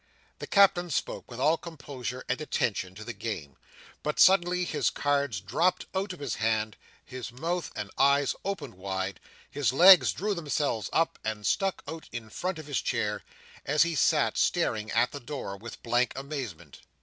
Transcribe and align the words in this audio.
The 0.39 0.47
Captain 0.47 0.89
spoke 0.89 1.29
with 1.29 1.39
all 1.39 1.57
composure 1.57 2.25
and 2.27 2.41
attention 2.41 2.95
to 2.95 3.03
the 3.03 3.13
game, 3.13 3.55
but 4.01 4.19
suddenly 4.19 4.65
his 4.65 4.89
cards 4.89 5.39
dropped 5.39 5.85
out 5.93 6.11
of 6.11 6.19
his 6.19 6.33
hand, 6.37 6.75
his 7.05 7.31
mouth 7.31 7.69
and 7.75 7.91
eyes 7.99 8.33
opened 8.43 8.73
wide, 8.73 9.19
his 9.51 9.71
legs 9.71 10.11
drew 10.11 10.33
themselves 10.33 10.89
up 10.91 11.19
and 11.23 11.45
stuck 11.45 11.83
out 11.87 12.09
in 12.11 12.31
front 12.31 12.57
of 12.57 12.65
his 12.65 12.81
chair, 12.81 13.21
and 13.63 13.79
he 13.83 13.93
sat 13.93 14.39
staring 14.39 14.89
at 14.89 15.11
the 15.11 15.19
door 15.19 15.55
with 15.55 15.83
blank 15.83 16.13
amazement. 16.17 16.79